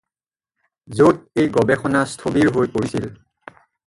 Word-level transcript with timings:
য'ত 1.01 1.19
এই 1.43 1.51
গৱেষণা 1.57 2.01
স্থবিৰ 2.13 2.49
হৈ 2.57 2.71
পৰিছিল। 2.79 3.07